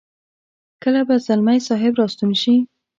[0.83, 2.55] کله به ځلمی صاحب را ستون شي.